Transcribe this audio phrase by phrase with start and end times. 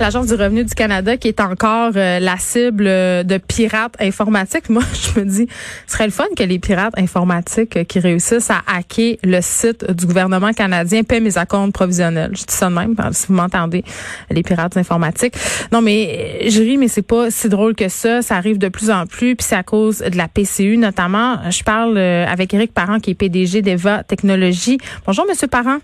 [0.00, 4.68] l'Agence du revenu du Canada qui est encore euh, la cible euh, de pirates informatiques.
[4.70, 5.46] Moi, je me dis,
[5.86, 9.90] ce serait le fun que les pirates informatiques euh, qui réussissent à hacker le site
[9.90, 12.30] du gouvernement canadien paient mes accords provisionnels.
[12.32, 13.84] Je dis ça de même, si vous m'entendez,
[14.30, 15.34] les pirates informatiques.
[15.70, 18.22] Non, mais je ris, mais c'est pas si drôle que ça.
[18.22, 21.50] Ça arrive de plus en plus, puis c'est à cause de la PCU notamment.
[21.50, 24.78] Je parle avec Éric Parent, qui est PDG d'Eva Technologies.
[25.06, 25.78] Bonjour, Monsieur Parent.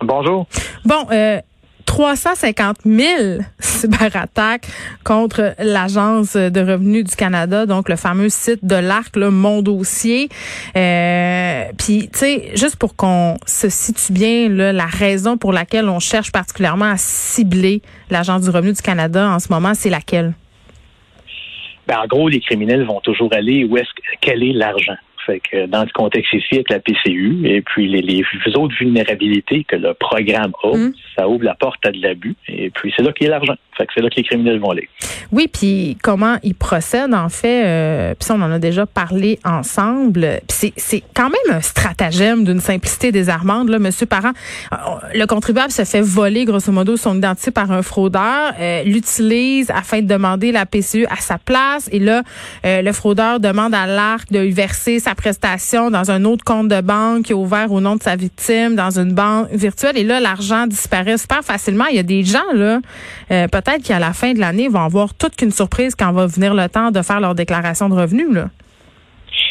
[0.00, 0.46] Bonjour.
[0.84, 1.40] Bon, euh,
[1.86, 4.66] 350 000 cyberattaques
[5.04, 10.28] contre l'Agence de revenus du Canada, donc le fameux site de l'ARC, le Mon Dossier.
[10.76, 15.88] Euh, Puis, tu sais, juste pour qu'on se situe bien, là, la raison pour laquelle
[15.88, 20.34] on cherche particulièrement à cibler l'Agence du revenu du Canada en ce moment, c'est laquelle?
[21.86, 23.90] Ben, en gros, les criminels vont toujours aller où est-ce
[24.20, 24.96] quel est l'argent.
[25.26, 28.24] Fait que dans ce contexte ici, avec la PCU et puis les, les
[28.56, 30.92] autres vulnérabilités que le programme a, hum.
[31.16, 32.36] ça ouvre la porte à de l'abus.
[32.48, 33.54] Et puis c'est là qu'il y a l'argent.
[33.76, 34.88] Fait que c'est là que les criminels vont aller.
[35.32, 40.40] Oui, puis comment ils procèdent, en fait, euh, puis on en a déjà parlé ensemble.
[40.48, 44.32] Puis c'est quand même un stratagème d'une simplicité désarmante, là, Monsieur Parent.
[44.72, 44.76] Euh,
[45.14, 50.00] le contribuable se fait voler, grosso modo, son identité par un fraudeur, euh, l'utilise afin
[50.00, 51.88] de demander la PCU à sa place.
[51.92, 52.22] Et là,
[52.64, 56.68] euh, le fraudeur demande à l'ARC de lui verser sa prestation dans un autre compte
[56.68, 59.96] de banque qui est ouvert au nom de sa victime dans une banque virtuelle.
[59.96, 61.86] Et là, l'argent disparaît super facilement.
[61.90, 62.80] Il y a des gens, là,
[63.30, 66.54] euh, peut-être qu'à la fin de l'année, vont avoir toute qu'une surprise quand va venir
[66.54, 68.48] le temps de faire leur déclaration de revenus, là.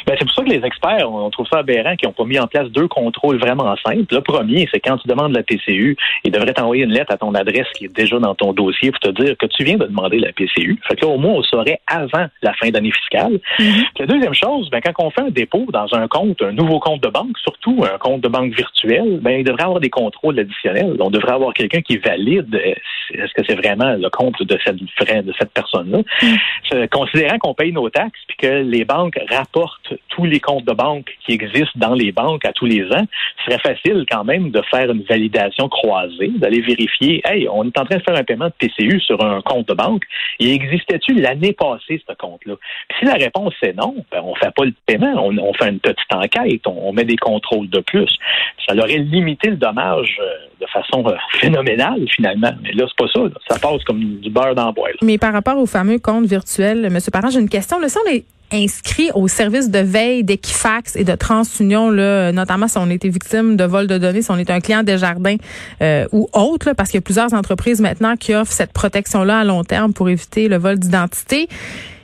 [0.06, 2.40] Ben, c'est pour ça que les experts, on, trouve ça aberrant qu'ils n'ont pas mis
[2.40, 4.14] en place deux contrôles vraiment simples.
[4.14, 7.34] Le premier, c'est quand tu demandes la PCU, ils devraient t'envoyer une lettre à ton
[7.34, 10.20] adresse qui est déjà dans ton dossier pour te dire que tu viens de demander
[10.20, 10.80] la PCU.
[10.88, 13.40] Fait que là, au moins, on saurait avant la fin d'année fiscale.
[13.60, 13.84] Mm-hmm.
[14.00, 17.02] La deuxième chose, ben, quand on fait un dépôt dans un compte, un nouveau compte
[17.02, 20.98] de banque, surtout un compte de banque virtuel, ben, il devrait avoir des contrôles additionnels.
[21.00, 22.74] On devrait avoir quelqu'un qui valide euh,
[23.14, 26.00] est-ce que c'est vraiment le compte de cette, de cette personne-là?
[26.22, 26.88] Mm.
[26.88, 31.12] Considérant qu'on paye nos taxes puis que les banques rapportent tous les comptes de banque
[31.26, 33.06] qui existent dans les banques à tous les ans,
[33.38, 37.80] ce serait facile quand même de faire une validation croisée, d'aller vérifier, hey, on est
[37.80, 40.04] en train de faire un paiement de PCU sur un compte de banque,
[40.40, 42.56] et existait-tu l'année passée ce compte-là?
[43.00, 46.14] si la réponse est non, ben, on fait pas le paiement, on, fait une petite
[46.14, 48.10] enquête, on, met des contrôles de plus.
[48.68, 50.26] Ça aurait limité le dommage euh,
[50.62, 52.52] de façon euh, phénoménale finalement.
[52.62, 53.22] Mais là, c'est pas ça.
[53.50, 54.90] Ça passe comme du beurre dans le bois.
[55.02, 56.98] Mais par rapport au fameux compte virtuel, M.
[57.12, 57.80] Parent, j'ai une question.
[57.80, 62.78] Le on est inscrit au service de veille d'Equifax et de TransUnion, là, notamment si
[62.78, 65.36] on été victime de vol de données, si on est un client des jardins
[65.82, 69.44] euh, ou autre, parce qu'il y a plusieurs entreprises maintenant qui offrent cette protection-là à
[69.44, 71.50] long terme pour éviter le vol d'identité.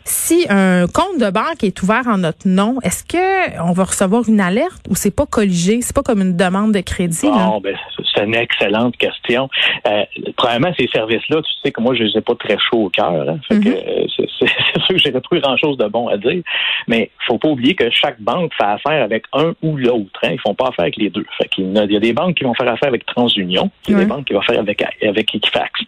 [0.09, 4.27] Si un compte de banque est ouvert en notre nom, est-ce que on va recevoir
[4.27, 7.29] une alerte ou c'est pas colligé, c'est pas comme une demande de crédit?
[7.29, 7.75] Bon, ben,
[8.15, 9.49] c'est une excellente question.
[9.87, 10.03] Euh,
[10.35, 13.11] premièrement, ces services-là, tu sais que moi, je les ai pas très chauds au cœur.
[13.11, 13.67] Hein, mm-hmm.
[13.67, 16.41] euh, c'est sûr que j'ai pas grand-chose de bon à dire.
[16.87, 20.19] Mais faut pas oublier que chaque banque fait affaire avec un ou l'autre.
[20.23, 20.31] Hein.
[20.31, 21.25] Ils font pas affaire avec les deux.
[21.37, 23.99] Fait il, y a, des banques qui vont faire affaire avec TransUnion, il y a
[23.99, 25.81] des banques qui vont faire avec, avec Equifax.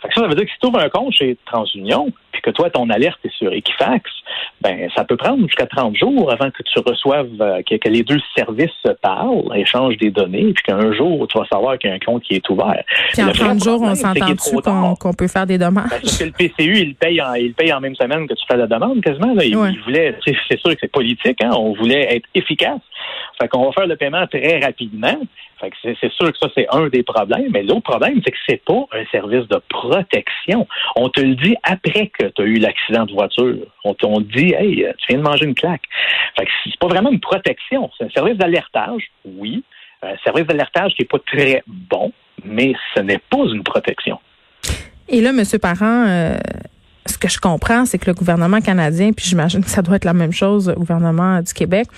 [0.00, 2.42] Fait que ça, ça veut dire que si tu ouvres un compte chez TransUnion, puis
[2.42, 4.10] que toi, ton alerte est sur Equifax,
[4.60, 8.20] ben ça peut prendre jusqu'à 30 jours avant que tu reçoives, euh, que, les deux
[8.36, 11.96] services se parlent, échangent des données, puis qu'un jour, tu vas savoir qu'il y a
[11.96, 12.82] un compte qui est ouvert.
[13.12, 14.56] Puis en 30 jours, on s'entend-tu
[15.00, 15.88] qu'on peut faire des demandes?
[15.88, 18.56] Parce que le PCU, il paye, en, il paye en même semaine que tu fais
[18.56, 19.34] la demande, quasiment.
[19.40, 22.80] Il, voulait, c'est sûr que c'est politique, hein, on voulait être efficace.
[23.40, 25.18] Fait qu'on va faire le paiement très rapidement.
[25.60, 27.50] C'est sûr que ça, c'est un des problèmes.
[27.50, 30.66] Mais l'autre problème, c'est que c'est pas un service de protection.
[30.96, 33.66] On te le dit après que tu as eu l'accident de voiture.
[33.84, 35.82] On te dit, hey, tu viens de manger une claque.
[36.38, 37.90] Fait que c'est pas vraiment une protection.
[37.96, 39.64] C'est un service d'alertage, oui.
[40.02, 42.12] Un service d'alertage qui est pas très bon,
[42.44, 44.20] mais ce n'est pas une protection.
[45.08, 45.42] Et là, M.
[45.60, 46.36] Parent, euh,
[47.06, 50.04] ce que je comprends, c'est que le gouvernement canadien, puis j'imagine que ça doit être
[50.04, 51.88] la même chose au gouvernement du Québec,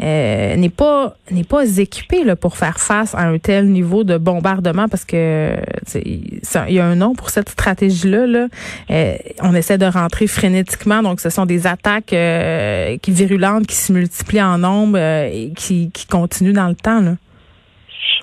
[0.00, 4.16] euh, n'est pas n'est pas équipé là, pour faire face à un tel niveau de
[4.16, 5.56] bombardement parce que
[5.94, 8.26] il y a un nom pour cette stratégie là.
[8.26, 8.46] là.
[8.90, 13.74] Euh, on essaie de rentrer frénétiquement, donc ce sont des attaques euh, qui virulentes qui
[13.74, 17.00] se multiplient en nombre et qui, qui continuent dans le temps.
[17.00, 17.16] Là.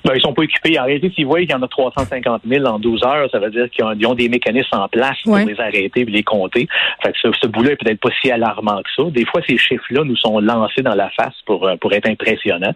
[0.04, 0.78] Ben, ils sont pas équipés.
[0.78, 3.50] En réalité, s'ils voient qu'il y en a 350 000 en 12 heures, ça veut
[3.50, 6.68] dire qu'ils ont, des mécanismes en place pour les arrêter et les compter.
[7.02, 9.10] Fait que ce, ce bout-là est peut-être pas si alarmant que ça.
[9.10, 12.74] Des fois, ces chiffres-là nous sont lancés dans la face pour, pour être impressionnants.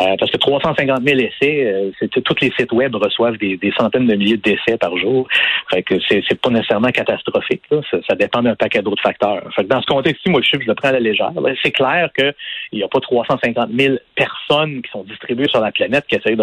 [0.00, 4.06] Euh, parce que 350 000 essais, euh, c'est, tous les sites web reçoivent des, centaines
[4.06, 5.26] de milliers d'essais par jour.
[5.70, 7.62] Fait que c'est, c'est pas nécessairement catastrophique.
[7.90, 9.42] Ça, dépend d'un paquet d'autres facteurs.
[9.54, 11.30] Fait que dans ce contexte-ci, moi, le chiffre, je le prends à la légère.
[11.62, 12.34] C'est clair qu'il
[12.72, 16.42] n'y a pas 350 000 personnes qui sont distribuées sur la planète qui essayent de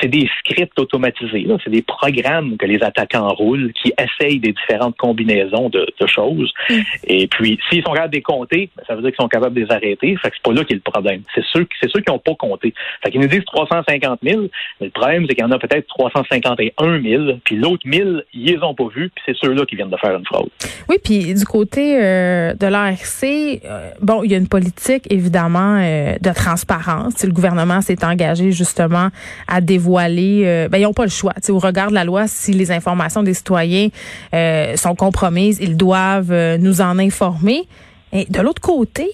[0.00, 1.46] C'est des scripts automatisés.
[1.64, 6.52] C'est des programmes que les attaquants roulent qui essayent des différentes combinaisons de, choses.
[6.70, 6.74] Mm.
[7.08, 9.54] Et puis, s'ils sont capables de les compter, ben, ça veut dire qu'ils sont capables
[9.54, 10.16] de les arrêter.
[10.16, 11.22] Fait que c'est pas là qu'il y a le problème.
[11.34, 12.72] C'est ceux, c'est ceux qui n'ont pas compté.
[13.02, 14.42] Fait qu'ils nous disent 350 000,
[14.80, 18.44] mais le problème, c'est qu'il y en a peut-être 351 000, puis l'autre 1000, ils
[18.44, 20.48] les ont pas vus, puis c'est ceux-là qui viennent de faire une fraude.
[20.88, 25.78] Oui, puis du côté euh, de l'ARC, euh, bon, il y a une politique, évidemment,
[25.80, 27.14] euh, de transparence.
[27.16, 29.08] Si le gouvernement s'est engagé, justement,
[29.48, 31.34] à dévoiler, ben, ils n'ont pas le choix.
[31.48, 33.88] au regard de la loi, si les informations des citoyens
[34.32, 37.66] sont compromises, ils doivent nous en informer.
[38.12, 39.10] Et de l'autre côté,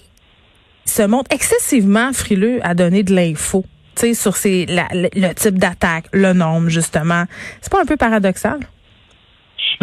[0.85, 3.65] se montre excessivement frileux à donner de l'info
[4.13, 7.25] sur ces, le type d'attaque, le nombre, justement.
[7.61, 8.59] C'est pas un peu paradoxal?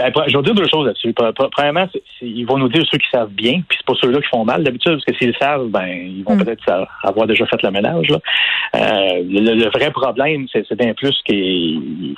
[0.00, 1.12] Ben, je vais dire deux choses là-dessus.
[1.52, 1.86] Premièrement,
[2.22, 4.64] ils vont nous dire ceux qui savent bien, puis c'est pas ceux-là qui font mal
[4.64, 6.44] d'habitude, parce que s'ils savent, ben ils vont hmm.
[6.44, 8.08] peut-être avoir déjà fait le ménage.
[8.08, 8.18] Là.
[8.76, 12.16] Euh, le, vrai problème, c'est bien plus qu'ils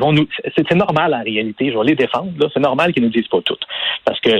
[0.00, 0.26] vont nous.
[0.56, 1.70] C'est normal en réalité.
[1.70, 2.32] Je vais les défendre.
[2.54, 3.58] C'est normal qu'ils nous disent pas tout,
[4.04, 4.30] parce que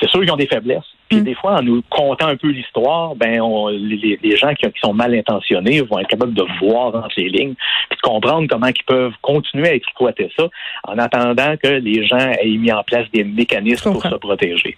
[0.00, 0.95] c'est sûr qu'ils ont des faiblesses.
[1.08, 1.24] Puis mm.
[1.24, 4.94] des fois, en nous contant un peu l'histoire, ben on, les, les, gens qui, sont
[4.94, 7.54] mal intentionnés vont être capables de voir entre les lignes,
[7.88, 10.48] puis de comprendre comment ils peuvent continuer à exploiter ça
[10.84, 14.76] en attendant que les gens aient mis en place des mécanismes pour se protéger.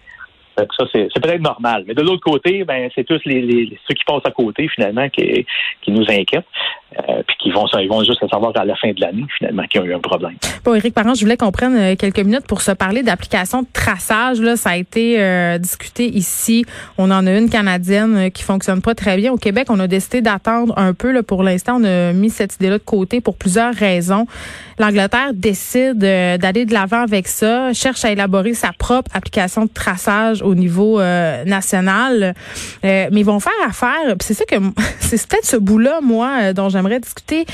[0.76, 1.84] Ça, c'est peut-être normal.
[1.86, 5.46] Mais de l'autre côté, ben, c'est tous les, ceux qui passent à côté, finalement, qui,
[5.82, 6.46] qui nous inquiètent.
[6.96, 9.62] Euh, puis qui vont, ils vont juste le savoir à la fin de l'année, finalement,
[9.64, 10.36] qu'il y a eu un problème.
[10.64, 13.68] Bon, Éric Parent, je voulais qu'on prenne euh, quelques minutes pour se parler d'applications de
[13.70, 14.40] traçage.
[14.40, 16.64] Là, ça a été euh, discuté ici.
[16.96, 19.32] On en a une canadienne qui fonctionne pas très bien.
[19.32, 21.12] Au Québec, on a décidé d'attendre un peu.
[21.12, 24.26] Là, pour l'instant, on a mis cette idée-là de côté pour plusieurs raisons.
[24.78, 30.40] L'Angleterre décide d'aller de l'avant avec ça, cherche à élaborer sa propre application de traçage
[30.40, 32.34] au niveau national.
[32.84, 34.14] mais ils vont faire affaire.
[34.20, 34.54] C'est ça que
[35.00, 37.44] c'est peut-être ce bout-là, moi, dont j'aimerais discuter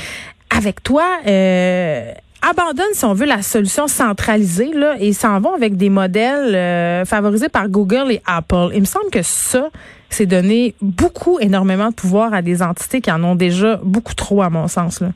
[0.55, 1.03] avec toi.
[1.25, 2.11] Euh,
[2.41, 7.05] abandonne, si on veut, la solution centralisée là, et s'en vont avec des modèles euh,
[7.05, 8.69] favorisés par Google et Apple.
[8.73, 9.69] Il me semble que ça,
[10.09, 14.43] c'est donner beaucoup, énormément de pouvoir à des entités qui en ont déjà beaucoup trop,
[14.43, 15.01] à mon sens.
[15.01, 15.09] Là.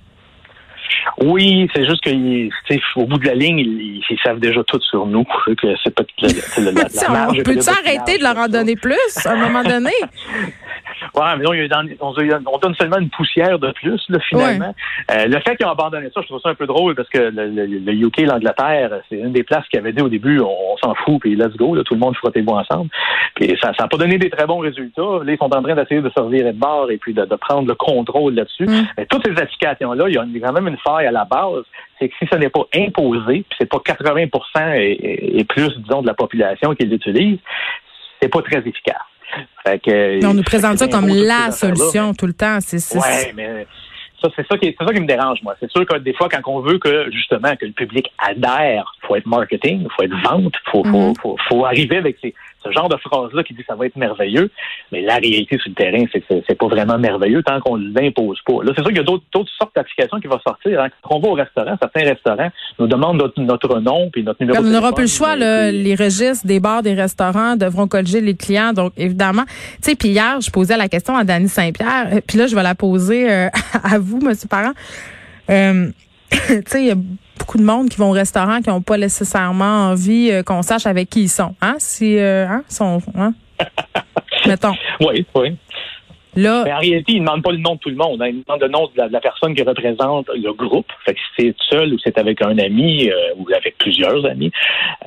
[1.21, 5.25] Oui, c'est juste qu'au bout de la ligne, ils, savent déjà tout sur nous.
[5.61, 6.03] Que c'est pas
[6.57, 6.71] la, la,
[7.13, 8.95] la, on peut-tu arrêter de leur en donner plus
[9.25, 9.91] à un moment donné?
[11.15, 11.51] Ouais, mais non,
[12.01, 14.73] on, donne seulement une poussière de plus, là, finalement.
[15.11, 17.17] Euh, le fait qu'ils ont abandonné ça, je trouve ça un peu drôle parce que
[17.17, 20.95] le, le, UK, l'Angleterre, c'est une des places qui avait dit au début, on, s'en
[20.95, 22.89] fout, puis let's go, là, tout le monde frottez-vous ensemble.
[23.35, 25.01] Puis ça n'a pas donné des très bons résultats.
[25.01, 27.75] Là, ils sont en train d'essayer de servir de bord et puis de, prendre le
[27.75, 28.65] contrôle là-dessus.
[28.65, 28.87] Mm.
[28.97, 31.63] Mais toutes ces applications-là, il y a quand même une faille à la base.
[31.97, 34.27] C'est que si ce n'est pas imposé, puis c'est pas 80
[34.75, 37.39] et, et, plus, disons, de la population qui l'utilise,
[38.21, 39.08] c'est pas très efficace
[40.23, 42.59] on nous présente ça comme la solution tout le temps.
[42.61, 43.65] C'est, ouais, mais
[44.21, 45.55] ça, c'est ça qui, c'est ça qui me dérange, moi.
[45.59, 49.15] C'est sûr que des fois, quand on veut que, justement, que le public adhère, faut
[49.15, 51.35] être marketing, faut être vente, faut, faut, mm-hmm.
[51.49, 54.51] faut, arriver avec ces, ce genre de phrase-là qui dit ça va être merveilleux.
[54.91, 57.93] Mais la réalité sur le terrain, c'est que c'est pas vraiment merveilleux tant qu'on ne
[57.93, 58.63] l'impose pas.
[58.63, 59.25] Là, c'est sûr qu'il y a d'autres,
[59.57, 60.81] sortes d'applications qui vont sortir.
[60.81, 60.89] Hein.
[61.01, 64.65] Quand on va au restaurant, certains restaurants nous demandent notre, nom puis notre numéro Comme
[64.65, 64.77] de téléphone.
[64.77, 68.73] On n'aura plus le choix, les registres des bars, des restaurants devront colliger les clients.
[68.73, 72.21] Donc, évidemment, tu sais, puis hier, je posais la question à Dany Saint-Pierre.
[72.27, 73.49] Puis là, je vais la poser euh,
[73.83, 74.73] à vous, Monsieur Parent.
[75.49, 75.87] Euh,
[76.31, 76.95] tu sais, il y a
[77.39, 80.85] beaucoup de monde qui vont au restaurant qui n'ont pas nécessairement envie euh, qu'on sache
[80.85, 81.55] avec qui ils sont.
[81.61, 81.75] Hein?
[81.79, 82.63] Si, euh, hein?
[82.67, 83.33] Sont, hein?
[84.45, 84.75] Mettons.
[84.99, 85.55] Oui, oui.
[86.35, 88.21] Là, mais en réalité, il ne demande pas le nom de tout le monde.
[88.21, 88.27] Hein.
[88.27, 90.85] Il demande le nom de la, personne qui représente le groupe.
[91.03, 94.51] Fait que si c'est seul ou c'est avec un ami euh, ou avec plusieurs amis,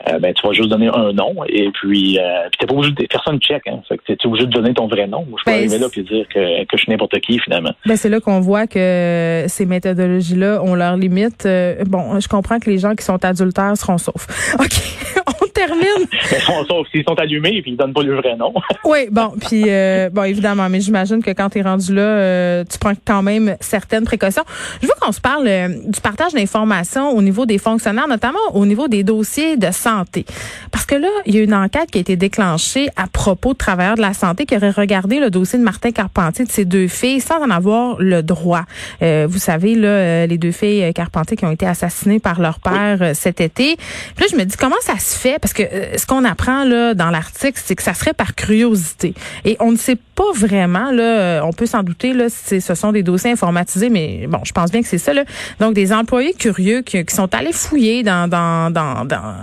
[0.09, 3.07] euh, ben tu vas juste donner un nom et puis euh, t'es pas obligé de
[3.07, 3.63] personne check.
[3.67, 3.81] Hein.
[3.89, 5.27] Fait que t'es obligé de donner ton vrai nom.
[5.39, 7.73] Je peux ben, arriver là et dire que, que je suis n'importe qui finalement.
[7.87, 11.47] Ben c'est là qu'on voit que ces méthodologies-là ont leurs limites.
[11.87, 14.27] bon, je comprends que les gens qui sont adultères seront saufs.
[14.59, 16.67] Ok, termine.
[16.67, 18.53] Sauf s'ils sont allumés et puis ils donnent pas le vrai nom.
[18.85, 22.65] oui, bon, puis euh, bon, évidemment, mais j'imagine que quand tu es rendu là, euh,
[22.71, 24.45] tu prends quand même certaines précautions.
[24.81, 28.67] Je veux qu'on se parle euh, du partage d'informations au niveau des fonctionnaires, notamment au
[28.67, 30.25] niveau des dossiers de santé.
[30.71, 33.59] Parce que là, il y a une enquête qui a été déclenchée à propos de
[33.59, 36.89] travailleurs de la santé qui auraient regardé le dossier de Martin Carpentier de ses deux
[36.89, 38.65] filles sans en avoir le droit.
[39.01, 43.41] vous savez, là, les deux filles Carpentier qui ont été assassinées par leur père cet
[43.41, 43.77] été.
[44.17, 45.65] Puis là, je me dis comment ça se fait parce que
[45.97, 49.13] ce qu'on apprend là dans l'article, c'est que ça serait par curiosité.
[49.45, 52.93] Et on ne sait pas vraiment, là, on peut s'en douter, là, si ce sont
[52.93, 55.25] des dossiers informatisés, mais bon, je pense bien que c'est ça, là.
[55.59, 59.35] Donc, des employés curieux qui, sont allés fouiller dans, dans, dans, dans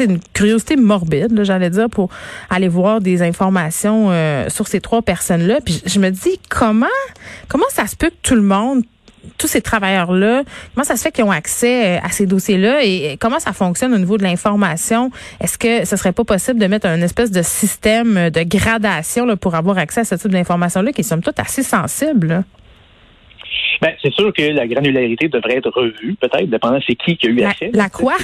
[0.00, 2.10] une curiosité morbide, j'allais dire, pour
[2.50, 5.60] aller voir des informations euh, sur ces trois personnes-là.
[5.64, 6.86] Puis je me dis, comment,
[7.46, 8.82] comment ça se peut que tout le monde
[9.38, 10.42] tous ces travailleurs-là,
[10.74, 13.94] comment ça se fait qu'ils ont accès euh, à ces dossiers-là et comment ça fonctionne
[13.94, 15.10] au niveau de l'information?
[15.40, 19.36] Est-ce que ce serait pas possible de mettre un espèce de système de gradation là,
[19.36, 22.44] pour avoir accès à ce type d'informations-là qui sont toutes assez sensibles?
[23.80, 27.30] Ben, c'est sûr que la granularité devrait être revue, peut-être, dépendant c'est qui qui a
[27.30, 27.70] eu accès.
[27.72, 28.14] La quoi?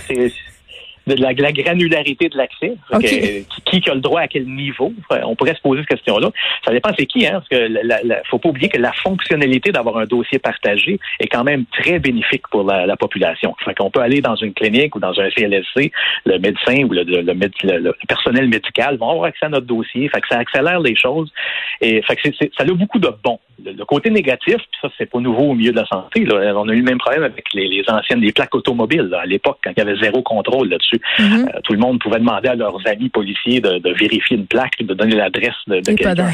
[1.07, 2.75] De la, granularité de l'accès.
[3.01, 4.93] Qui, qui, a le droit à quel niveau?
[5.11, 6.31] On pourrait se poser cette question-là.
[6.65, 9.73] Ça dépend c'est qui, hein, parce que la, la, faut pas oublier que la fonctionnalité
[9.73, 13.55] d'avoir un dossier partagé est quand même très bénéfique pour la, population.
[13.65, 15.91] Fait qu'on peut aller dans une clinique ou dans un CLSC,
[16.27, 20.09] le médecin ou le, le, personnel médical vont avoir accès à notre dossier.
[20.09, 21.31] Fait que ça accélère les choses.
[21.81, 23.41] Et fait que ça a beaucoup de bons.
[23.63, 26.25] Le, côté négatif, puis ça, c'est pas nouveau au milieu de la santé.
[26.25, 26.53] Là.
[26.57, 29.59] On a eu le même problème avec les, les anciennes, des plaques automobiles, à l'époque,
[29.63, 31.01] quand il y avait zéro contrôle là-dessus.
[31.19, 31.49] Mm-hmm.
[31.49, 34.79] Euh, tout le monde pouvait demander à leurs amis policiers de, de vérifier une plaque,
[34.81, 36.31] de donner l'adresse de, de quelqu'un.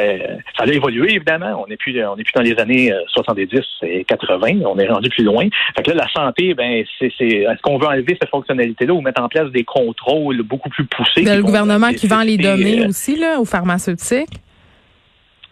[0.00, 0.18] Euh,
[0.56, 1.62] ça a évolué, évidemment.
[1.62, 4.60] On n'est plus, on est plus dans les années 70 euh, et 80.
[4.64, 5.48] On est rendu plus loin.
[5.76, 9.00] Fait que là, la santé, ben, c'est, c'est, est-ce qu'on veut enlever cette fonctionnalité-là ou
[9.00, 11.24] mettre en place des contrôles beaucoup plus poussés?
[11.24, 14.40] le gouvernement qui vend les données aussi, là, aux pharmaceutiques?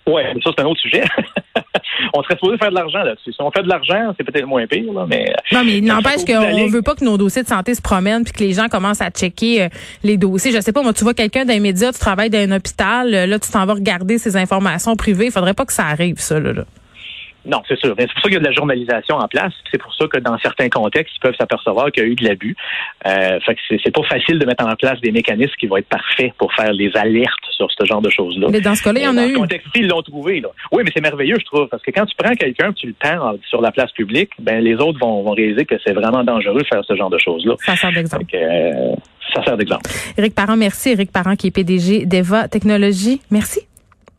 [0.09, 1.05] Oui, mais ça, c'est un autre sujet.
[2.15, 3.33] on serait supposé faire de l'argent là-dessus.
[3.33, 5.33] Si on fait de l'argent, c'est peut-être moins pire, là, mais.
[5.53, 8.25] Non, mais il n'empêche qu'on ne veut pas que nos dossiers de santé se promènent
[8.25, 9.69] puis que les gens commencent à checker euh,
[10.03, 10.51] les dossiers.
[10.51, 13.27] Je sais pas, moi, tu vois quelqu'un d'un média, tu travailles dans un hôpital, euh,
[13.27, 15.27] là, tu t'en vas regarder ses informations privées.
[15.27, 16.55] Il faudrait pas que ça arrive, ça, là.
[16.55, 16.65] là.
[17.45, 17.95] Non, c'est sûr.
[17.99, 19.53] C'est pour ça qu'il y a de la journalisation en place.
[19.71, 22.25] C'est pour ça que dans certains contextes, ils peuvent s'apercevoir qu'il y a eu de
[22.25, 22.57] l'abus.
[23.07, 25.89] Euh, fait que c'est pas facile de mettre en place des mécanismes qui vont être
[25.89, 28.49] parfaits pour faire les alertes sur ce genre de choses-là.
[28.51, 29.33] Mais dans ce cas-là, il y en a eu.
[29.33, 30.41] Dans ce contexte ils l'ont trouvé.
[30.41, 30.49] Là.
[30.73, 33.35] Oui, mais c'est merveilleux, je trouve, parce que quand tu prends quelqu'un, tu le tends
[33.49, 36.67] sur la place publique, ben les autres vont, vont réaliser que c'est vraiment dangereux de
[36.67, 37.55] faire ce genre de choses-là.
[37.65, 38.25] Ça sert d'exemple.
[38.35, 38.95] Euh,
[39.35, 39.91] ça sert d'exemple.
[40.17, 40.91] Éric Parent, merci.
[40.91, 43.21] Éric Parent, qui est PDG d'Eva Technologies.
[43.31, 43.68] Merci.